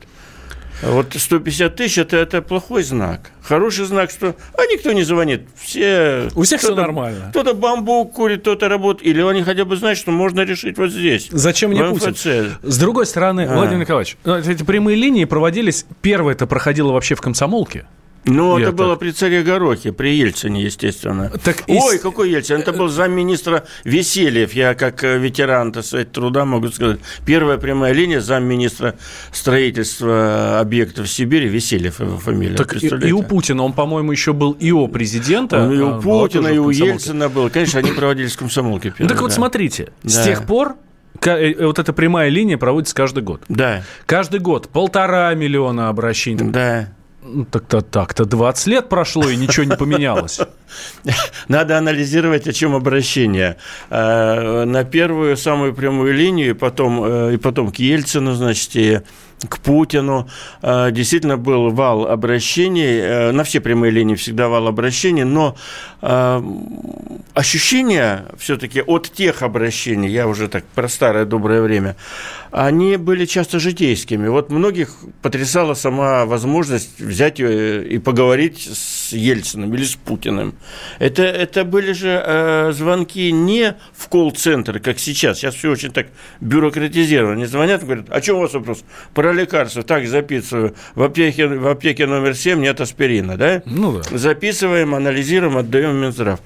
[0.82, 3.30] Вот 150 тысяч это, это плохой знак.
[3.42, 5.42] Хороший знак, что а никто не звонит.
[5.56, 7.26] Все, У всех кто-то- нормально.
[7.30, 9.06] Кто-то бамбук курит, кто-то работает.
[9.06, 11.28] Или они хотя бы знают, что можно решить вот здесь.
[11.30, 12.14] Зачем мне Путин?
[12.62, 13.54] С другой стороны, А.
[13.56, 15.86] Владимир Николаевич, ну, эти прямые линии проводились...
[16.02, 17.84] Первое это проходило вообще в комсомолке.
[18.24, 18.78] Ну, Я это так.
[18.78, 21.30] было при царе Горохе, при Ельцине, естественно.
[21.42, 22.58] Так и Ой, с- какой Ельцин?
[22.60, 24.52] Это был замминистра Весельев.
[24.52, 27.00] Я как э, ветеран так сказать, труда могу сказать.
[27.24, 28.96] Первая прямая линия замминистра
[29.32, 31.48] строительства объектов Сибири.
[31.48, 32.56] Весельев его фамилия.
[32.56, 35.62] Так и, и у Путина, он, по-моему, еще был и у президента.
[35.64, 36.70] Он и а, у была Путина, и у.
[36.70, 37.50] Ельцина был.
[37.50, 38.88] Конечно, они проводились в комсомолке.
[38.90, 39.34] Ну первые, так вот да.
[39.34, 40.24] смотрите, с Да.
[40.24, 40.76] тех пор
[41.24, 43.42] э, вот эта прямая линия проводится каждый год.
[43.48, 46.50] Да, Каждый год полтора миллиона обращений.
[46.50, 46.88] да.
[47.22, 50.40] Ну, Так-то так-то 20 лет прошло, и ничего не поменялось.
[51.48, 53.56] Надо анализировать, о чем обращение.
[53.90, 59.00] Э, На первую самую прямую линию, и потом, э, и потом к Ельцину, значит, и
[59.48, 60.28] к Путину.
[60.62, 63.32] Э, Действительно был вал обращений.
[63.32, 65.56] На все прямые линии всегда вал обращений, но
[67.34, 71.96] ощущения все-таки от тех обращений, я уже так про старое доброе время,
[72.50, 74.28] они были часто житейскими.
[74.28, 74.90] Вот многих
[75.22, 80.54] потрясала сама возможность взять э, и поговорить с Ельциным или с Путиным.
[80.98, 85.38] Это, это были же э, звонки не в колл-центр, как сейчас.
[85.38, 86.08] Сейчас все очень так
[86.40, 87.34] бюрократизировано.
[87.34, 88.84] Они звонят и говорят, а что у вас вопрос?
[89.14, 89.82] Про лекарства.
[89.82, 90.74] Так, записываю.
[90.94, 93.62] В аптеке, в аптеке номер 7 нет аспирина, да?
[93.64, 94.18] Ну да.
[94.18, 96.40] Записываем, анализируем, отдаем в Минздрав.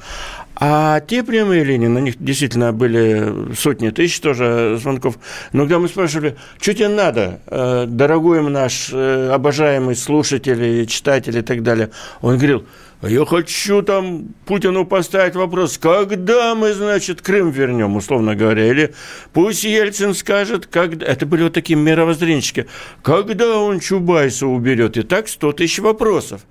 [0.57, 5.19] А те прямые линии, на них действительно были сотни тысяч тоже звонков.
[5.53, 11.37] Но когда мы спрашивали, что тебе надо, э, дорогой наш э, обожаемый слушатель, и читатель
[11.37, 12.67] и так далее, он говорил,
[13.01, 18.95] «А я хочу там Путину поставить вопрос, когда мы, значит, Крым вернем, условно говоря, или
[19.33, 21.05] пусть Ельцин скажет, когда...
[21.05, 22.67] Это были вот такие мировоззренчики.
[23.03, 24.97] Когда он Чубайса уберет?
[24.97, 26.43] И так 100 тысяч вопросов.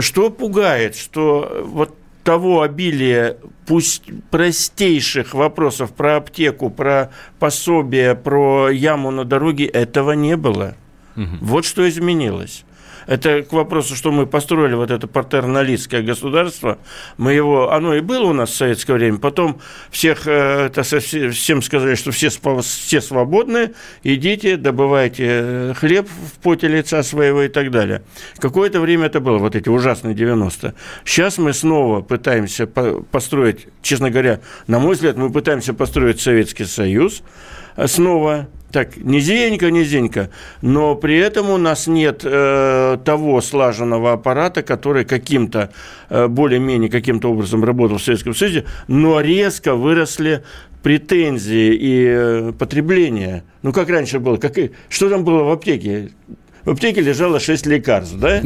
[0.00, 1.94] Что пугает, что вот
[2.26, 3.36] того обилия,
[3.66, 10.74] пусть простейших вопросов про аптеку, про пособие, про яму на дороге, этого не было.
[11.40, 12.65] Вот что изменилось.
[13.06, 16.78] Это к вопросу, что мы построили вот это патерналистское государство.
[17.16, 19.18] Мы его, оно и было у нас в советское время.
[19.18, 22.30] Потом всех, э, все- всем сказали, что все,
[22.62, 28.02] все свободны, идите, добывайте э, хлеб в поте лица своего и так далее.
[28.38, 34.10] Какое-то время это было, вот эти ужасные 90 Сейчас мы снова пытаемся по- построить, честно
[34.10, 37.22] говоря, на мой взгляд, мы пытаемся построить Советский Союз
[37.84, 45.04] снова, так, низенько, низенько, но при этом у нас нет э, того слаженного аппарата, который
[45.04, 45.70] каким-то,
[46.10, 50.42] э, более-менее каким-то образом работал в Советском Союзе, но резко выросли
[50.82, 53.44] претензии и э, потребление.
[53.62, 56.10] Ну, как раньше было, как, и- что там было в аптеке?
[56.64, 58.42] В аптеке лежало 6 лекарств, да?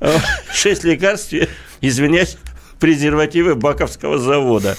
[0.52, 1.32] 6 лекарств,
[1.80, 2.36] извиняюсь,
[2.82, 4.76] презервативы Баковского завода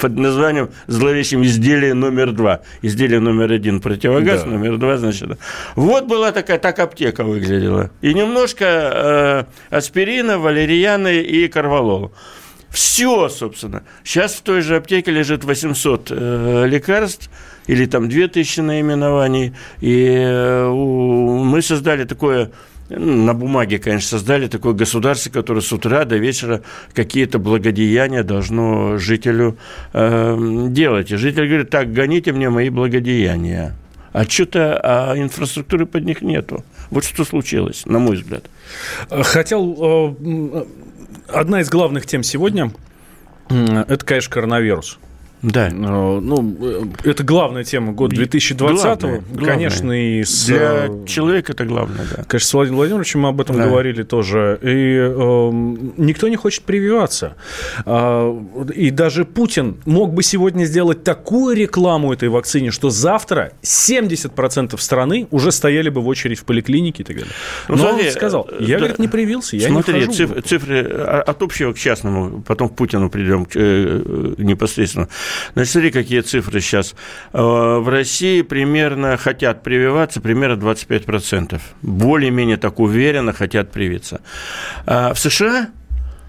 [0.00, 2.62] под названием зловещим изделие номер два.
[2.82, 4.48] Изделие номер один противогаз, Да.
[4.50, 5.38] номер два, значит.
[5.76, 7.92] Вот была такая, так аптека выглядела.
[8.02, 8.64] И немножко
[9.70, 12.10] э, аспирина, валерьяны и карвалол.
[12.70, 13.84] Все, собственно.
[14.02, 17.30] Сейчас в той же аптеке лежит 800 э, лекарств
[17.68, 19.54] или там 2000 наименований.
[19.80, 22.50] И э, у- мы создали такое
[22.88, 29.56] на бумаге, конечно, создали такое государство, которое с утра до вечера какие-то благодеяния должно жителю
[29.92, 31.10] э, делать.
[31.10, 33.74] И житель говорит, так, гоните мне мои благодеяния.
[34.12, 36.64] А что-то а инфраструктуры под них нету.
[36.90, 38.44] Вот что случилось, на мой взгляд.
[39.08, 40.14] Хотел...
[40.20, 40.64] э,
[41.28, 42.70] Одна из главных тем сегодня
[43.48, 44.98] это, конечно, коронавирус.
[45.44, 45.68] Да.
[45.68, 46.56] Э, Ну,
[47.04, 49.44] э, это главная тема года 2020 Главное, главное.
[49.54, 50.46] Конечно, и с...
[50.46, 52.24] Для э, человека это главное, да.
[52.24, 53.66] Конечно, с Владимиром Владимировичем мы об этом Да.
[53.68, 54.58] говорили тоже.
[54.62, 57.36] И эм, никто не хочет прививаться.
[57.84, 58.34] А,
[58.74, 65.28] и даже Путин мог бы сегодня сделать такую рекламу этой вакцине, что завтра 70% страны
[65.30, 67.32] уже стояли бы в очередь в поликлинике и так далее.
[67.68, 68.78] Ну, Но смотри, он сказал, я, да.
[68.78, 70.12] говорит, не привился, я Смотри, не хожу.
[70.12, 75.08] цифры, цифры а- от общего к частному, потом к Путину придем э, непосредственно.
[75.54, 76.94] Значит, смотри, какие цифры сейчас.
[77.32, 81.60] Э, В России примерно хотят прививаться примерно 25%.
[81.82, 84.20] Более-менее так уверенно хотят привиться.
[84.86, 85.68] А в США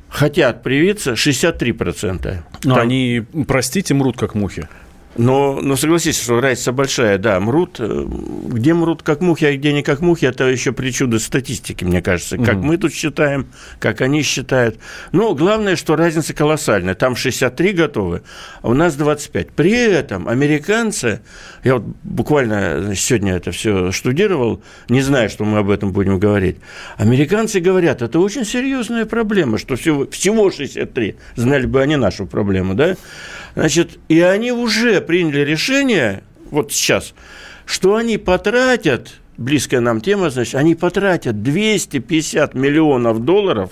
[0.09, 2.43] хотят привиться 63%.
[2.63, 4.67] Но Там- они, простите, мрут как мухи.
[5.17, 8.06] Но, но согласись, что разница большая, да, мрут, э,
[8.47, 12.38] где мрут как мухи, а где не как мухи, это еще причуды статистики, мне кажется.
[12.38, 13.47] Как мы тут считаем,
[13.80, 14.78] как они считают.
[15.13, 16.95] Но главное, что разница колоссальная.
[16.95, 18.23] Там 63 готовы,
[18.62, 19.51] а у нас 25.
[19.51, 21.21] При этом американцы,
[21.63, 26.19] я вот буквально значит, сегодня это все штудировал, не знаю, что мы об этом будем
[26.19, 26.58] говорить,
[26.97, 32.73] американцы говорят, это очень серьезная проблема, что всего, всего 63, знали бы они нашу проблему,
[32.73, 32.95] да?
[33.55, 37.13] Значит, и они уже приняли решение, вот сейчас,
[37.65, 43.71] что они потратят, близкая нам тема, значит, они потратят 250 миллионов долларов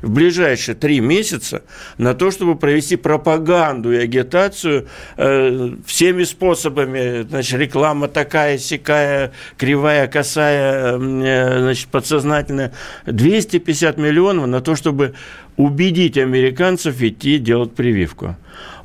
[0.00, 1.62] в ближайшие три месяца
[1.98, 4.86] на то, чтобы провести пропаганду и агитацию
[5.16, 7.26] э, всеми способами.
[7.28, 12.72] Значит, реклама такая, сякая, кривая, косая, э, значит, подсознательная.
[13.06, 15.14] 250 миллионов на то, чтобы
[15.58, 18.36] убедить американцев идти делать прививку.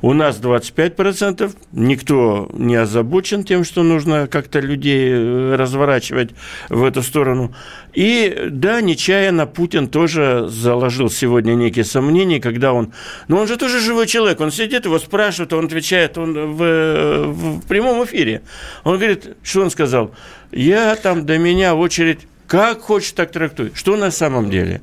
[0.02, 6.30] У нас 25%, никто не озабочен тем, что нужно как-то людей э, разворачивать
[6.68, 7.54] в эту сторону.
[7.94, 12.92] И да, нечаянно Путин тоже заложил сегодня некие сомнения, когда он...
[13.28, 17.66] Но он же тоже живой человек, он сидит, его спрашивают, он отвечает он в, в
[17.68, 18.42] прямом эфире.
[18.82, 20.10] Он говорит, что он сказал?
[20.50, 23.70] Я там, до меня очередь, как хочешь, так трактуй.
[23.74, 24.82] Что на самом деле?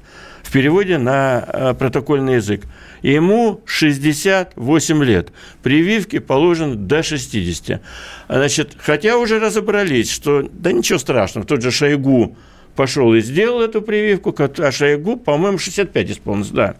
[0.51, 2.63] В переводе на э, протокольный язык.
[3.01, 5.31] Ему 68 лет.
[5.63, 7.81] Прививки положено до 60.
[8.27, 12.35] Значит, хотя уже разобрались, что да ничего страшного, тот же Шойгу
[12.75, 16.75] пошел и сделал эту прививку, а Шойгу, по-моему, 65 исполнилось, да.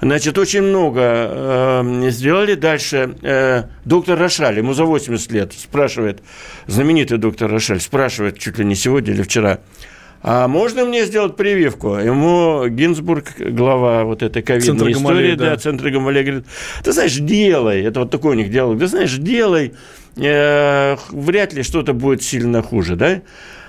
[0.00, 2.54] Значит, очень много э, сделали.
[2.54, 6.22] Дальше э, доктор Рошаль, ему за 80 лет, спрашивает,
[6.68, 9.60] знаменитый доктор Рошаль, спрашивает чуть ли не сегодня или вчера,
[10.26, 11.96] а можно мне сделать прививку?
[11.96, 15.50] Ему Гинзбург, глава вот этой ковидной истории, да.
[15.50, 16.46] да, центра Гамалея, говорит,
[16.82, 19.74] ты знаешь, делай, это вот такой у них диалог, ты знаешь, делай,
[20.16, 23.20] э, вряд ли что-то будет сильно хуже, да?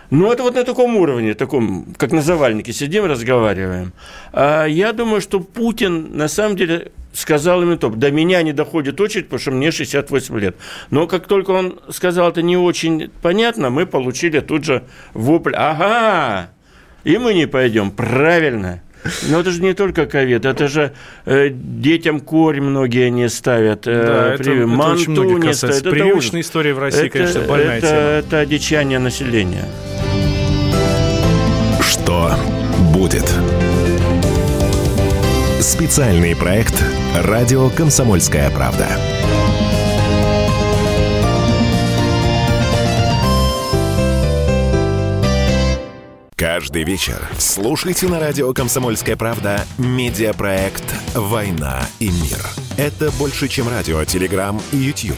[0.10, 3.94] Ну, это вот на таком уровне, таком, как на завальнике сидим, разговариваем.
[4.34, 9.00] А я думаю, что Путин, на самом деле, сказал именно то, до меня не доходит
[9.02, 10.56] очередь, потому что мне 68 лет.
[10.92, 14.84] Но как только он сказал это не очень понятно, мы получили тут же
[15.14, 16.50] вопль, ага,
[17.04, 18.82] и мы не пойдем, правильно.
[19.30, 20.94] Но это же не только ковид, это же
[21.26, 23.86] э, детям корь многие не ставят.
[23.86, 25.76] Э, да, это, при, это манту очень не ставят.
[25.78, 28.00] Это Прививочная история в России, это, конечно, больная это, тема.
[28.00, 29.66] Это одичание населения.
[32.06, 32.36] Что
[32.94, 33.28] будет?
[35.60, 36.76] Специальный проект
[37.16, 38.88] «Радио Комсомольская правда».
[46.36, 50.84] Каждый вечер слушайте на радио «Комсомольская правда» медиапроект
[51.16, 52.38] «Война и мир».
[52.78, 55.18] Это больше, чем радио, телеграм и YouTube.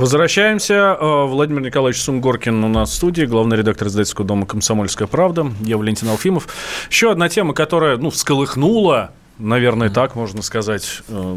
[0.00, 0.96] Возвращаемся.
[0.98, 5.52] Э, Владимир Николаевич Сунгоркин у нас в студии, главный редактор издательского дома «Комсомольская правда».
[5.60, 6.48] Я Валентин Алфимов.
[6.88, 11.36] Еще одна тема, которая ну, всколыхнула наверное, так можно сказать, э,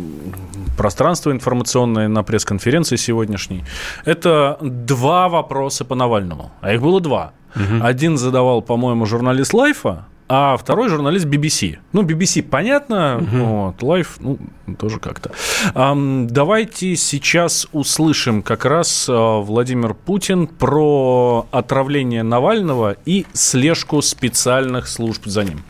[0.78, 3.66] пространство информационное на пресс-конференции сегодняшней.
[4.06, 6.52] Это два вопроса по Навальному.
[6.62, 7.34] А их было два.
[7.82, 11.78] Один задавал, по-моему, журналист Лайфа, а второй журналист BBC.
[11.92, 14.38] Ну, BBC понятно, вот, Лайф, ну,
[14.80, 15.32] тоже как-то.
[15.74, 24.88] Ам, давайте сейчас услышим как раз а, Владимир Путин про отравление Навального и слежку специальных
[24.88, 25.64] служб за ним.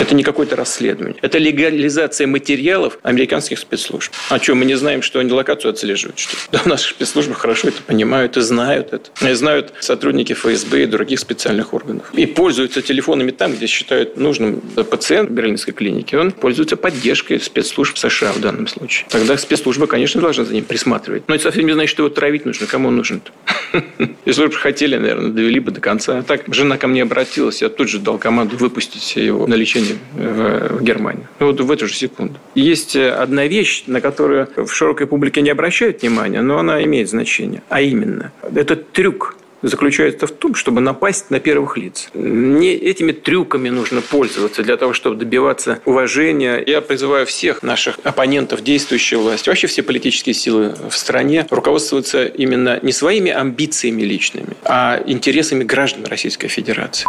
[0.00, 1.18] Это не какое-то расследование.
[1.22, 4.12] Это легализация материалов американских спецслужб.
[4.28, 6.18] А что, мы не знаем, что они локацию отслеживают?
[6.18, 6.36] Что?
[6.56, 9.10] Да, наши спецслужбы хорошо это понимают и знают это.
[9.28, 12.12] И знают сотрудники ФСБ и других специальных органов.
[12.14, 16.18] И пользуются телефонами там, где считают нужным пациент в Берлинской клинике.
[16.18, 19.06] Он пользуется поддержкой спецслужб США в данном случае.
[19.10, 21.24] Тогда спецслужба, конечно, должна за ним присматривать.
[21.28, 22.66] Но это совсем не значит, что его травить нужно.
[22.66, 23.32] Кому он нужен-то?
[24.24, 26.18] Если бы хотели, наверное, довели бы до конца.
[26.18, 29.98] А так жена ко мне обратилась, я тут же дал команду выпустить его на лечение
[30.14, 31.28] в Германию.
[31.38, 32.34] Вот в эту же секунду.
[32.54, 37.62] Есть одна вещь, на которую в широкой публике не обращают внимания, но она имеет значение.
[37.68, 42.10] А именно, этот трюк заключается в том, чтобы напасть на первых лиц.
[42.14, 46.62] Не этими трюками нужно пользоваться для того, чтобы добиваться уважения.
[46.64, 52.78] Я призываю всех наших оппонентов действующей власти, вообще все политические силы в стране руководствоваться именно
[52.82, 57.06] не своими амбициями личными, а интересами граждан Российской Федерации.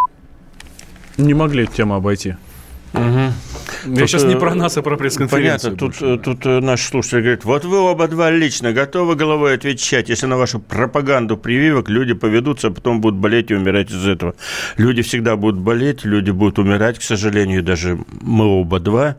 [1.17, 2.35] Не могли эту тему обойти.
[2.93, 3.93] Угу.
[3.93, 5.77] Я тут, сейчас не про нас, а про пресс-конференцию.
[5.77, 10.09] Понятно, тут, тут э, наш слушатель говорит, вот вы оба два лично готовы головой отвечать,
[10.09, 14.35] если на вашу пропаганду прививок люди поведутся, а потом будут болеть и умирать из этого.
[14.77, 19.17] Люди всегда будут болеть, люди будут умирать, к сожалению, даже мы оба два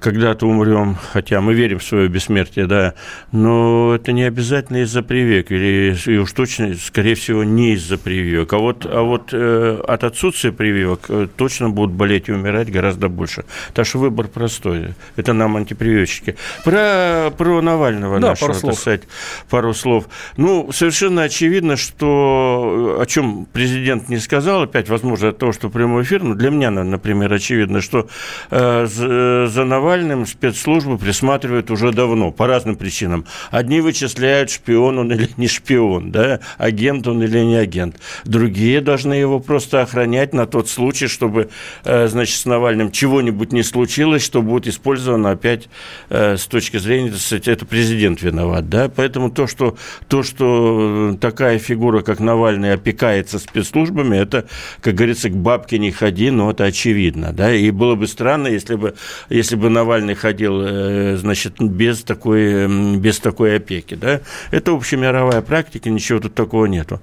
[0.00, 2.94] когда-то умрем, хотя мы верим в свое бессмертие, да,
[3.32, 8.52] но это не обязательно из-за прививок, или и уж точно, скорее всего, не из-за прививок.
[8.52, 12.97] А вот, а вот э, от отсутствия прививок э, точно будут болеть и умирать гораздо
[13.06, 13.44] больше.
[13.74, 14.94] Так что выбор простой.
[15.14, 16.36] Это нам антипрививочники.
[16.64, 18.78] Про, про Навального да, нашего, пару слов.
[18.80, 19.02] сказать,
[19.48, 20.08] пару слов.
[20.36, 26.02] Ну, совершенно очевидно, что о чем президент не сказал, опять, возможно, от того, что прямой
[26.02, 28.08] эфир, но для меня, например, очевидно, что
[28.50, 33.26] э, за, за Навальным спецслужбы присматривают уже давно, по разным причинам.
[33.50, 37.96] Одни вычисляют, шпион он или не шпион, да, агент он или не агент.
[38.24, 41.50] Другие должны его просто охранять на тот случай, чтобы,
[41.84, 45.68] э, значит, с Навальным чего-нибудь не случилось, что будет использовано опять
[46.08, 49.76] э, с точки зрения, так сказать, это президент виноват, да, поэтому то, что,
[50.08, 54.46] то, что такая фигура, как Навальный, опекается спецслужбами, это,
[54.80, 58.76] как говорится, к бабке не ходи, но это очевидно, да, и было бы странно, если
[58.76, 58.94] бы,
[59.28, 64.20] если бы Навальный ходил, э, значит, без такой, без такой опеки, да,
[64.50, 67.00] это общемировая практика, ничего тут такого нету.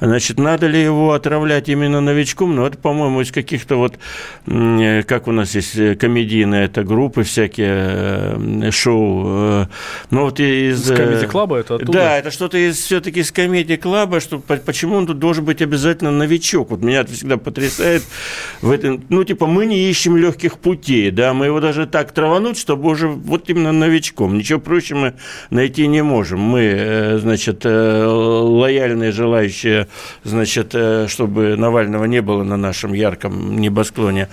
[0.00, 2.56] Значит, надо ли его отравлять именно новичком?
[2.56, 3.98] Ну, это, по-моему, из каких-то вот,
[4.44, 9.66] как у нас есть комедийные это группы всякие, э, шоу.
[10.10, 10.90] Ну, вот из...
[10.90, 11.92] Из комедий-клаба это оттуда?
[11.92, 16.70] Да, это что-то из, все-таки из комедий-клаба, что почему он тут должен быть обязательно новичок?
[16.70, 18.02] Вот меня это всегда потрясает
[18.62, 22.58] в этом, ну, типа, мы не ищем легких путей, да, мы его даже так травануть,
[22.58, 24.36] чтобы уже вот именно новичком.
[24.36, 25.14] Ничего проще мы
[25.50, 26.40] найти не можем.
[26.40, 29.88] Мы, э, значит, лояльные, желающие,
[30.24, 30.74] значит,
[31.08, 34.28] чтобы Навального не было на нашем ярком небосклоне.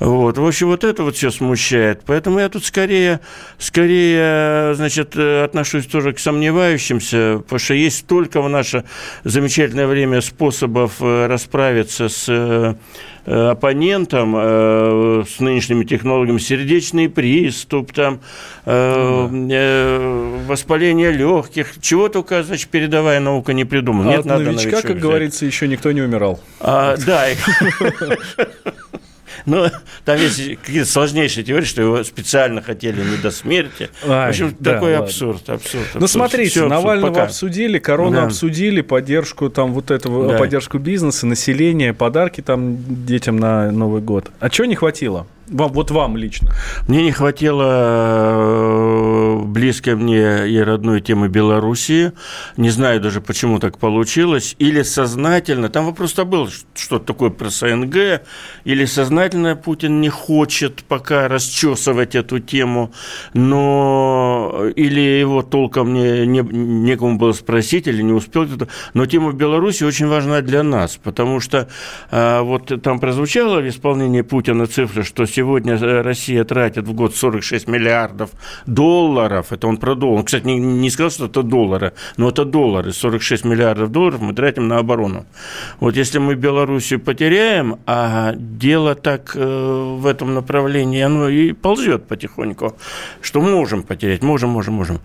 [0.00, 0.33] Вот.
[0.36, 2.02] В общем, вот это вот все смущает.
[2.06, 3.20] Поэтому я тут скорее,
[3.58, 8.84] скорее, значит, отношусь тоже к сомневающимся, потому что есть столько в наше
[9.24, 12.76] замечательное время способов расправиться с
[13.26, 18.20] оппонентом э, с нынешними технологиями сердечный приступ, там,
[18.66, 24.08] э, э, воспаление легких, чего только, значит, передовая наука не придумала.
[24.10, 25.00] Нет, От надо новичка, как взять.
[25.00, 26.40] говорится, еще никто не умирал.
[26.60, 27.26] А, да.
[29.46, 29.70] Но
[30.04, 33.90] там есть какие-то сложнейшие теории, что его специально хотели не до смерти.
[34.06, 36.00] Ай, в общем, да, такой абсурд, абсурд, абсурд.
[36.00, 37.24] Ну, смотрите, Все, Навального пока.
[37.24, 38.24] обсудили, корону да.
[38.24, 40.38] обсудили, поддержку там вот этого, да.
[40.38, 44.30] поддержку бизнеса, населения, подарки там детям на Новый год.
[44.40, 45.26] А чего не хватило?
[45.48, 46.52] Вам, вот вам лично.
[46.88, 52.12] Мне не хватило э, близкой мне и родной темы Белоруссии.
[52.56, 54.56] Не знаю даже, почему так получилось.
[54.58, 58.22] Или сознательно, там вопрос-то был, что такое про СНГ,
[58.64, 62.92] или сознательно Путин не хочет пока расчесывать эту тему,
[63.34, 68.68] но или его толком не, не, некому было спросить, или не успел кто-то.
[68.94, 71.68] Но тема Беларуси очень важна для нас, потому что
[72.10, 77.14] а, вот там прозвучало в исполнении Путина цифры, что сегодня э, Россия тратит в год
[77.14, 78.30] 46 миллиардов
[78.66, 82.44] долларов, это он про доллар, он, кстати, не, не сказал, что это доллары, но это
[82.44, 85.26] доллары, 46 миллиардов долларов мы тратим на оборону.
[85.80, 92.06] Вот если мы Белоруссию потеряем, а дело так э, в этом направлении, оно и ползет
[92.06, 92.76] потихоньку,
[93.20, 95.00] что можем потерять, можем, можем, можем.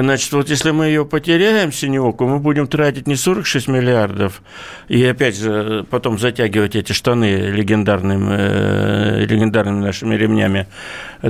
[0.00, 4.42] Значит, вот если мы ее потеряем, синеоку, мы будем тратить не 46 миллиардов,
[4.88, 10.66] и опять же потом затягивать эти штаны легендарными, э, легендарными нашими ремнями,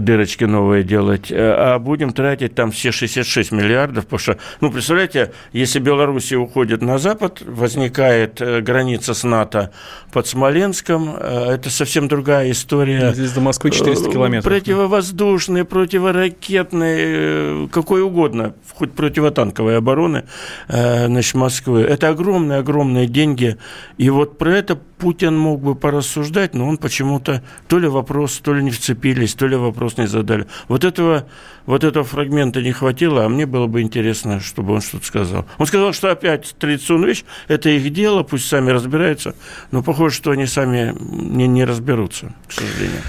[0.01, 5.33] дырочки новые делать, э, а будем тратить там все 66 миллиардов, потому что, ну, представляете,
[5.53, 9.71] если Белоруссия уходит на Запад, возникает э, граница с НАТО
[10.13, 13.13] под Смоленском, э, это совсем другая история.
[13.13, 14.53] Здесь до Москвы 400 километров.
[14.53, 20.25] Противовоздушные, противоракетные, какой угодно, хоть противотанковой обороны,
[20.69, 21.83] значит, Москвы.
[21.83, 23.59] Это огромные-огромные деньги,
[23.99, 28.55] и вот про это Путин мог бы порассуждать, но он почему-то то ли вопрос, то
[28.55, 30.47] ли не вцепились, то ли вопрос не задали.
[30.69, 31.27] Вот этого,
[31.67, 35.47] вот этого фрагмента не хватило, а мне было бы интересно, чтобы он что-то сказал.
[35.59, 39.35] Он сказал, что опять традиционная вещь, это их дело, пусть сами разбираются,
[39.71, 43.03] но похоже, что они сами не, не разберутся, к сожалению.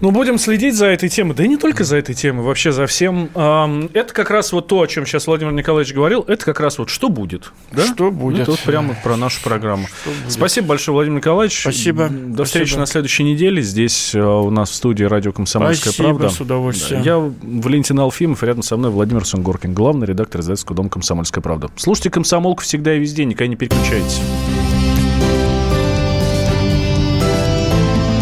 [0.00, 2.86] Ну, будем следить за этой темой, да и не только за этой темой, вообще за
[2.86, 3.30] всем.
[3.34, 6.88] Это как раз вот то, о чем сейчас Владимир Николаевич говорил, это как раз вот
[6.88, 7.52] что будет.
[7.72, 7.84] Да?
[7.84, 8.42] Что будет.
[8.42, 9.86] Это вот прямо про нашу программу.
[10.28, 11.31] Спасибо большое, Владимир Николаевич.
[11.62, 12.08] Спасибо.
[12.08, 12.80] До встречи Спасибо.
[12.80, 13.62] на следующей неделе.
[13.62, 16.34] Здесь э, у нас в студии радио «Комсомольская Спасибо, правда».
[16.34, 17.02] с удовольствием.
[17.02, 21.68] Я Валентин Алфимов, рядом со мной Владимир Сунгоркин, главный редактор издательского дома «Комсомольская правда».
[21.76, 24.20] Слушайте «Комсомолку» всегда и везде, никогда не переключайтесь.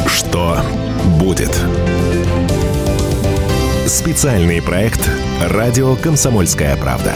[0.06, 0.58] Что
[1.18, 1.56] будет?
[3.86, 5.10] Специальный проект
[5.48, 7.14] «Радио Комсомольская правда».